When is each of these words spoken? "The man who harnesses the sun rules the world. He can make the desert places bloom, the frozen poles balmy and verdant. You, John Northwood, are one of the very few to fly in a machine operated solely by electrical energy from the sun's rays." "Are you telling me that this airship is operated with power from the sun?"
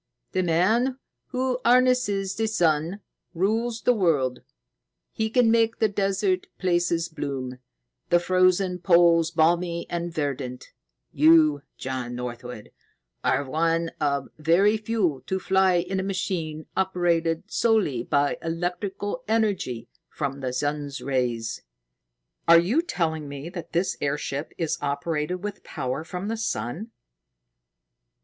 "The 0.31 0.41
man 0.41 0.97
who 1.27 1.59
harnesses 1.63 2.33
the 2.33 2.47
sun 2.47 3.01
rules 3.35 3.83
the 3.83 3.93
world. 3.93 4.41
He 5.11 5.29
can 5.29 5.51
make 5.51 5.77
the 5.77 5.87
desert 5.87 6.47
places 6.57 7.07
bloom, 7.07 7.59
the 8.09 8.19
frozen 8.19 8.79
poles 8.79 9.29
balmy 9.29 9.85
and 9.91 10.11
verdant. 10.11 10.71
You, 11.13 11.61
John 11.77 12.15
Northwood, 12.15 12.71
are 13.23 13.45
one 13.45 13.91
of 14.01 14.29
the 14.37 14.41
very 14.41 14.75
few 14.75 15.23
to 15.27 15.37
fly 15.39 15.73
in 15.75 15.99
a 15.99 16.03
machine 16.03 16.65
operated 16.75 17.43
solely 17.45 18.01
by 18.01 18.39
electrical 18.41 19.23
energy 19.27 19.87
from 20.09 20.39
the 20.39 20.51
sun's 20.51 21.01
rays." 21.01 21.61
"Are 22.47 22.57
you 22.59 22.81
telling 22.81 23.29
me 23.29 23.49
that 23.49 23.73
this 23.73 23.97
airship 24.01 24.51
is 24.57 24.79
operated 24.81 25.43
with 25.43 25.63
power 25.63 26.03
from 26.03 26.27
the 26.27 26.37
sun?" 26.37 26.89